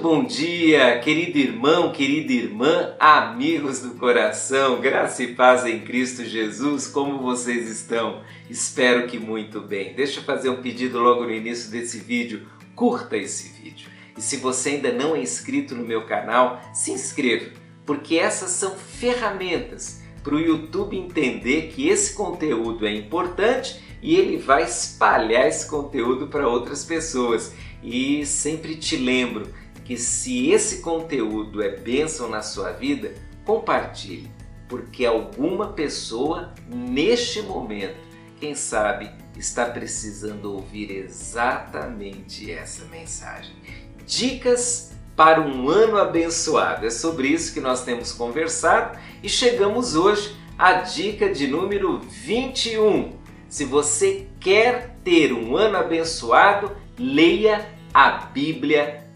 bom 0.00 0.24
dia, 0.24 1.00
querido 1.00 1.38
irmão, 1.38 1.90
querida 1.90 2.32
irmã, 2.32 2.94
amigos 3.00 3.80
do 3.80 3.90
coração, 3.96 4.80
graça 4.80 5.24
e 5.24 5.34
paz 5.34 5.66
em 5.66 5.80
Cristo 5.80 6.24
Jesus, 6.24 6.86
como 6.86 7.18
vocês 7.18 7.68
estão? 7.68 8.22
Espero 8.48 9.08
que 9.08 9.18
muito 9.18 9.60
bem. 9.60 9.94
Deixa 9.94 10.20
eu 10.20 10.24
fazer 10.24 10.50
um 10.50 10.62
pedido 10.62 11.00
logo 11.00 11.24
no 11.24 11.32
início 11.32 11.70
desse 11.70 11.98
vídeo, 11.98 12.46
curta 12.76 13.16
esse 13.16 13.60
vídeo. 13.60 13.90
E 14.16 14.22
se 14.22 14.36
você 14.36 14.70
ainda 14.70 14.92
não 14.92 15.16
é 15.16 15.20
inscrito 15.20 15.74
no 15.74 15.84
meu 15.84 16.06
canal, 16.06 16.62
se 16.72 16.92
inscreva, 16.92 17.50
porque 17.84 18.16
essas 18.16 18.50
são 18.50 18.76
ferramentas 18.76 20.00
para 20.22 20.36
o 20.36 20.40
YouTube 20.40 20.96
entender 20.96 21.72
que 21.74 21.88
esse 21.88 22.14
conteúdo 22.14 22.86
é 22.86 22.94
importante 22.94 23.82
e 24.00 24.14
ele 24.14 24.36
vai 24.36 24.62
espalhar 24.62 25.48
esse 25.48 25.68
conteúdo 25.68 26.28
para 26.28 26.48
outras 26.48 26.84
pessoas. 26.84 27.52
E 27.82 28.26
sempre 28.26 28.76
te 28.76 28.96
lembro 28.96 29.46
que 29.88 29.96
se 29.96 30.50
esse 30.50 30.82
conteúdo 30.82 31.62
é 31.62 31.70
bênção 31.70 32.28
na 32.28 32.42
sua 32.42 32.72
vida, 32.72 33.14
compartilhe, 33.42 34.30
porque 34.68 35.06
alguma 35.06 35.68
pessoa 35.68 36.52
neste 36.68 37.40
momento, 37.40 37.96
quem 38.38 38.54
sabe, 38.54 39.10
está 39.34 39.64
precisando 39.64 40.52
ouvir 40.52 40.90
exatamente 40.90 42.52
essa 42.52 42.84
mensagem. 42.84 43.56
Dicas 44.06 44.92
para 45.16 45.40
um 45.40 45.70
ano 45.70 45.96
abençoado. 45.96 46.84
É 46.84 46.90
sobre 46.90 47.28
isso 47.28 47.54
que 47.54 47.60
nós 47.60 47.82
temos 47.82 48.12
conversado 48.12 48.98
e 49.22 49.28
chegamos 49.28 49.96
hoje 49.96 50.36
à 50.58 50.82
dica 50.82 51.32
de 51.32 51.46
número 51.46 51.98
21. 51.98 53.16
Se 53.48 53.64
você 53.64 54.26
quer 54.38 54.98
ter 55.02 55.32
um 55.32 55.56
ano 55.56 55.78
abençoado, 55.78 56.76
leia 56.98 57.66
a 57.94 58.10
Bíblia 58.10 59.07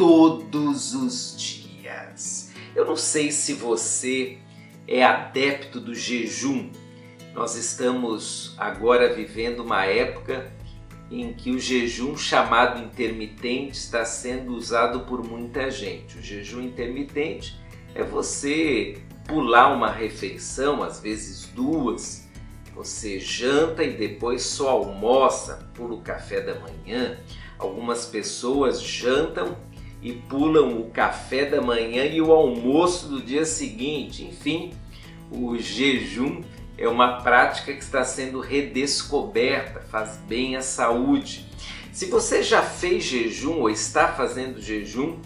todos 0.00 0.94
os 0.94 1.36
dias. 1.36 2.54
Eu 2.74 2.86
não 2.86 2.96
sei 2.96 3.30
se 3.30 3.52
você 3.52 4.38
é 4.88 5.04
adepto 5.04 5.78
do 5.78 5.94
jejum. 5.94 6.70
Nós 7.34 7.54
estamos 7.54 8.54
agora 8.56 9.12
vivendo 9.12 9.60
uma 9.60 9.84
época 9.84 10.50
em 11.10 11.34
que 11.34 11.50
o 11.50 11.60
jejum 11.60 12.16
chamado 12.16 12.82
intermitente 12.82 13.76
está 13.76 14.02
sendo 14.06 14.54
usado 14.54 15.00
por 15.00 15.22
muita 15.22 15.70
gente. 15.70 16.16
O 16.16 16.22
jejum 16.22 16.62
intermitente 16.62 17.60
é 17.94 18.02
você 18.02 19.02
pular 19.26 19.70
uma 19.70 19.90
refeição, 19.90 20.82
às 20.82 20.98
vezes 20.98 21.44
duas, 21.54 22.26
você 22.74 23.20
janta 23.20 23.84
e 23.84 23.98
depois 23.98 24.44
só 24.44 24.70
almoça, 24.70 25.70
pula 25.74 25.96
o 25.96 26.00
café 26.00 26.40
da 26.40 26.58
manhã. 26.58 27.18
Algumas 27.58 28.06
pessoas 28.06 28.80
jantam 28.82 29.58
e 30.02 30.12
pulam 30.12 30.80
o 30.80 30.90
café 30.90 31.44
da 31.44 31.60
manhã 31.60 32.04
e 32.04 32.20
o 32.20 32.32
almoço 32.32 33.08
do 33.08 33.20
dia 33.20 33.44
seguinte. 33.44 34.24
Enfim, 34.24 34.72
o 35.30 35.56
jejum 35.58 36.42
é 36.78 36.88
uma 36.88 37.20
prática 37.20 37.72
que 37.72 37.82
está 37.82 38.04
sendo 38.04 38.40
redescoberta, 38.40 39.80
faz 39.80 40.16
bem 40.26 40.56
à 40.56 40.62
saúde. 40.62 41.46
Se 41.92 42.06
você 42.06 42.42
já 42.42 42.62
fez 42.62 43.04
jejum 43.04 43.60
ou 43.60 43.68
está 43.68 44.08
fazendo 44.08 44.60
jejum, 44.60 45.18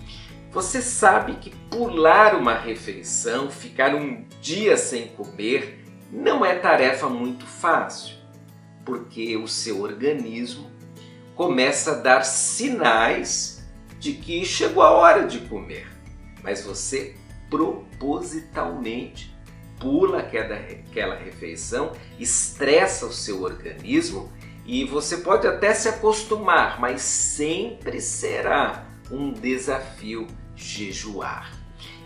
você 0.50 0.80
sabe 0.80 1.34
que 1.34 1.50
pular 1.70 2.34
uma 2.34 2.54
refeição, 2.54 3.50
ficar 3.50 3.94
um 3.94 4.24
dia 4.40 4.76
sem 4.76 5.08
comer, 5.08 5.84
não 6.12 6.44
é 6.44 6.54
tarefa 6.54 7.08
muito 7.08 7.44
fácil, 7.44 8.14
porque 8.84 9.36
o 9.36 9.48
seu 9.48 9.82
organismo 9.82 10.70
começa 11.34 11.92
a 11.92 11.94
dar 11.94 12.24
sinais 12.24 13.53
de 14.04 14.12
que 14.12 14.44
chegou 14.44 14.82
a 14.82 14.90
hora 14.90 15.26
de 15.26 15.38
comer, 15.38 15.88
mas 16.42 16.62
você 16.62 17.16
propositalmente 17.48 19.34
pula 19.80 20.18
aquela 20.18 21.14
refeição, 21.14 21.92
estressa 22.20 23.06
o 23.06 23.12
seu 23.12 23.40
organismo 23.42 24.30
e 24.66 24.84
você 24.84 25.16
pode 25.16 25.46
até 25.46 25.72
se 25.72 25.88
acostumar, 25.88 26.78
mas 26.78 27.00
sempre 27.00 27.98
será 27.98 28.86
um 29.10 29.32
desafio 29.32 30.26
jejuar. 30.54 31.50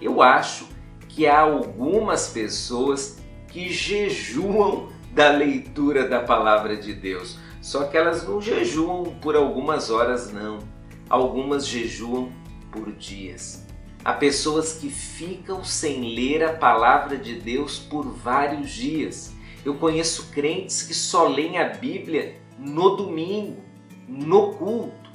Eu 0.00 0.22
acho 0.22 0.68
que 1.08 1.26
há 1.26 1.40
algumas 1.40 2.28
pessoas 2.28 3.18
que 3.48 3.72
jejuam 3.72 4.92
da 5.12 5.30
leitura 5.30 6.08
da 6.08 6.20
palavra 6.20 6.76
de 6.76 6.94
Deus, 6.94 7.40
só 7.60 7.88
que 7.88 7.96
elas 7.96 8.22
não 8.22 8.40
jejuam 8.40 9.16
por 9.20 9.34
algumas 9.34 9.90
horas, 9.90 10.32
não 10.32 10.77
algumas 11.08 11.66
jejuam 11.66 12.30
por 12.70 12.92
dias. 12.92 13.66
Há 14.04 14.12
pessoas 14.12 14.74
que 14.74 14.88
ficam 14.88 15.64
sem 15.64 16.14
ler 16.14 16.42
a 16.44 16.52
palavra 16.52 17.16
de 17.16 17.34
Deus 17.40 17.78
por 17.78 18.04
vários 18.04 18.70
dias. 18.70 19.34
Eu 19.64 19.74
conheço 19.74 20.30
crentes 20.30 20.82
que 20.82 20.94
só 20.94 21.26
leem 21.26 21.58
a 21.58 21.68
Bíblia 21.68 22.40
no 22.58 22.96
domingo, 22.96 23.62
no 24.08 24.54
culto. 24.54 25.10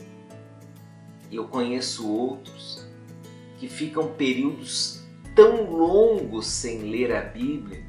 Eu 1.31 1.47
conheço 1.47 2.07
outros 2.07 2.87
que 3.57 3.67
ficam 3.67 4.09
períodos 4.09 5.03
tão 5.35 5.71
longos 5.71 6.45
sem 6.45 6.79
ler 6.79 7.15
a 7.15 7.21
Bíblia 7.21 7.83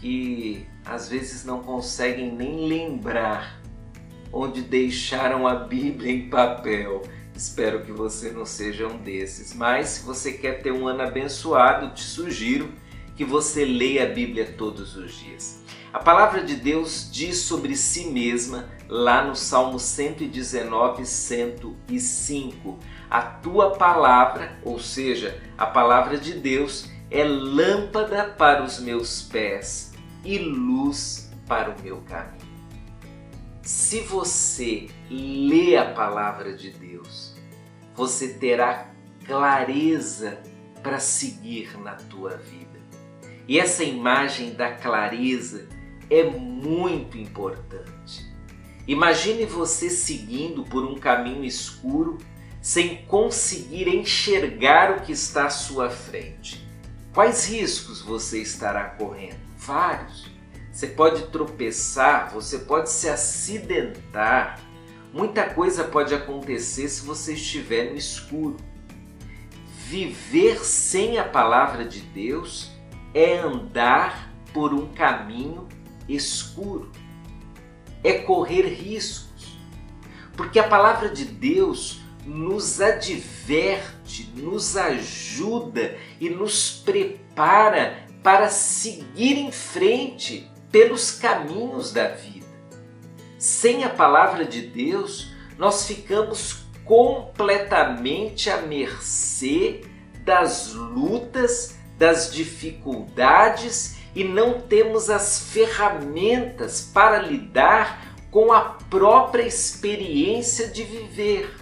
que 0.00 0.66
às 0.84 1.08
vezes 1.08 1.44
não 1.44 1.62
conseguem 1.62 2.32
nem 2.32 2.66
lembrar 2.66 3.59
onde 4.32 4.62
deixaram 4.62 5.46
a 5.46 5.54
Bíblia 5.54 6.12
em 6.12 6.28
papel. 6.28 7.02
Espero 7.34 7.82
que 7.82 7.92
você 7.92 8.30
não 8.30 8.44
seja 8.44 8.86
um 8.86 8.98
desses, 8.98 9.54
mas 9.54 9.88
se 9.88 10.04
você 10.04 10.32
quer 10.32 10.62
ter 10.62 10.72
um 10.72 10.86
ano 10.86 11.02
abençoado, 11.02 11.94
te 11.94 12.02
sugiro 12.02 12.72
que 13.16 13.24
você 13.24 13.64
leia 13.64 14.04
a 14.04 14.14
Bíblia 14.14 14.54
todos 14.56 14.96
os 14.96 15.12
dias. 15.14 15.60
A 15.92 15.98
palavra 15.98 16.44
de 16.44 16.54
Deus 16.54 17.08
diz 17.10 17.38
sobre 17.38 17.74
si 17.74 18.06
mesma 18.06 18.68
lá 18.88 19.24
no 19.24 19.34
Salmo 19.34 19.78
119, 19.78 21.04
105. 21.04 22.78
A 23.10 23.20
tua 23.20 23.72
palavra, 23.72 24.56
ou 24.62 24.78
seja, 24.78 25.42
a 25.58 25.66
palavra 25.66 26.16
de 26.16 26.34
Deus, 26.34 26.88
é 27.10 27.24
lâmpada 27.24 28.24
para 28.24 28.62
os 28.62 28.78
meus 28.78 29.22
pés 29.22 29.92
e 30.24 30.38
luz 30.38 31.30
para 31.48 31.70
o 31.70 31.82
meu 31.82 31.96
caminho. 32.02 32.49
Se 33.62 34.00
você 34.00 34.88
lê 35.10 35.76
a 35.76 35.92
palavra 35.92 36.54
de 36.54 36.70
Deus, 36.70 37.34
você 37.94 38.34
terá 38.34 38.90
clareza 39.26 40.40
para 40.82 40.98
seguir 40.98 41.78
na 41.78 41.94
tua 41.94 42.36
vida. 42.36 42.80
E 43.46 43.58
essa 43.58 43.84
imagem 43.84 44.54
da 44.54 44.72
clareza 44.72 45.68
é 46.08 46.24
muito 46.24 47.18
importante. 47.18 48.28
Imagine 48.86 49.44
você 49.44 49.90
seguindo 49.90 50.64
por 50.64 50.84
um 50.84 50.98
caminho 50.98 51.44
escuro 51.44 52.18
sem 52.62 53.04
conseguir 53.04 53.88
enxergar 53.88 54.92
o 54.92 55.02
que 55.02 55.12
está 55.12 55.46
à 55.46 55.50
sua 55.50 55.90
frente. 55.90 56.66
Quais 57.12 57.46
riscos 57.46 58.00
você 58.00 58.40
estará 58.40 58.84
correndo? 58.84 59.40
Vários. 59.56 60.30
Você 60.72 60.86
pode 60.86 61.26
tropeçar, 61.26 62.32
você 62.32 62.60
pode 62.60 62.90
se 62.90 63.08
acidentar. 63.08 64.60
Muita 65.12 65.44
coisa 65.44 65.84
pode 65.84 66.14
acontecer 66.14 66.88
se 66.88 67.04
você 67.04 67.34
estiver 67.34 67.90
no 67.90 67.96
escuro. 67.96 68.56
Viver 69.86 70.64
sem 70.64 71.18
a 71.18 71.24
palavra 71.24 71.84
de 71.84 72.00
Deus 72.00 72.70
é 73.12 73.38
andar 73.38 74.32
por 74.52 74.72
um 74.72 74.92
caminho 74.92 75.68
escuro, 76.08 76.90
é 78.02 78.14
correr 78.14 78.66
riscos, 78.66 79.58
porque 80.36 80.58
a 80.58 80.68
palavra 80.68 81.08
de 81.08 81.24
Deus 81.24 82.00
nos 82.24 82.80
adverte, 82.80 84.32
nos 84.36 84.76
ajuda 84.76 85.96
e 86.20 86.28
nos 86.30 86.70
prepara 86.84 88.06
para 88.22 88.48
seguir 88.48 89.38
em 89.38 89.50
frente 89.50 90.50
pelos 90.70 91.10
caminhos 91.10 91.92
da 91.92 92.08
vida. 92.08 92.46
Sem 93.38 93.84
a 93.84 93.88
palavra 93.88 94.44
de 94.44 94.62
Deus, 94.62 95.32
nós 95.58 95.86
ficamos 95.86 96.64
completamente 96.84 98.50
à 98.50 98.58
mercê 98.62 99.82
das 100.24 100.72
lutas, 100.74 101.76
das 101.98 102.32
dificuldades 102.32 103.96
e 104.14 104.24
não 104.24 104.60
temos 104.60 105.08
as 105.08 105.40
ferramentas 105.40 106.80
para 106.92 107.18
lidar 107.18 108.14
com 108.30 108.52
a 108.52 108.60
própria 108.60 109.42
experiência 109.42 110.68
de 110.68 110.82
viver. 110.82 111.54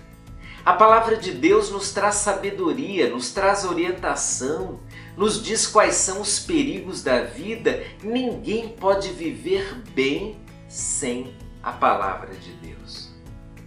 A 0.65 0.73
palavra 0.75 1.17
de 1.17 1.33
Deus 1.33 1.71
nos 1.71 1.93
traz 1.93 2.17
sabedoria, 2.17 3.09
nos 3.09 3.31
traz 3.33 3.65
orientação, 3.65 4.81
nos 5.19 5.43
diz 5.43 5.67
quais 5.67 5.97
são 5.97 6.23
os 6.23 6.39
perigos 6.39 7.03
da 7.03 7.25
vida. 7.25 7.85
Ninguém 8.03 8.71
pode 8.71 9.11
viver 9.11 9.83
bem 9.95 10.39
sem 10.67 11.35
a 11.63 11.73
palavra 11.73 12.35
de 12.35 12.53
Deus. 12.53 13.11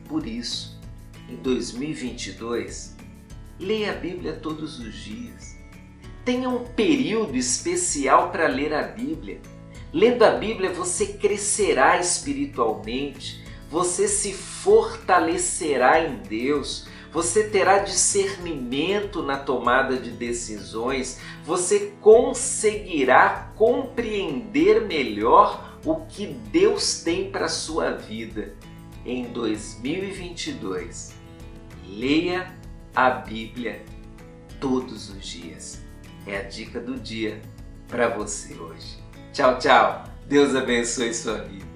Por 0.08 0.26
isso, 0.26 0.82
em 1.30 1.36
2022, 1.36 2.96
Leia 3.62 3.92
a 3.92 3.96
Bíblia 3.96 4.34
todos 4.34 4.80
os 4.80 4.92
dias. 4.96 5.56
Tenha 6.26 6.50
um 6.50 6.66
período 6.66 7.38
especial 7.38 8.32
para 8.32 8.48
ler 8.48 8.74
a 8.74 8.82
Bíblia. 8.82 9.40
Lendo 9.94 10.24
a 10.24 10.32
Bíblia, 10.32 10.74
você 10.74 11.06
crescerá 11.06 12.00
espiritualmente, 12.00 13.46
você 13.70 14.08
se 14.08 14.34
fortalecerá 14.34 16.04
em 16.04 16.16
Deus, 16.28 16.88
você 17.12 17.44
terá 17.44 17.80
discernimento 17.80 19.22
na 19.22 19.38
tomada 19.38 19.98
de 19.98 20.12
decisões, 20.12 21.20
você 21.44 21.94
conseguirá 22.00 23.52
compreender 23.56 24.82
melhor 24.88 25.80
o 25.84 25.96
que 26.06 26.28
Deus 26.28 27.02
tem 27.02 27.30
para 27.30 27.50
sua 27.50 27.92
vida 27.92 28.56
em 29.06 29.26
2022. 29.26 31.14
Leia 31.88 32.56
a 32.96 33.10
Bíblia 33.10 33.84
todos 34.60 35.10
os 35.10 35.26
dias. 35.26 35.82
É 36.26 36.38
a 36.38 36.44
dica 36.44 36.80
do 36.80 36.96
dia 36.96 37.42
para 37.88 38.08
você 38.08 38.54
hoje. 38.54 38.98
Tchau, 39.34 39.58
tchau. 39.60 40.06
Deus 40.28 40.56
abençoe 40.56 41.14
sua 41.14 41.40
vida. 41.40 41.71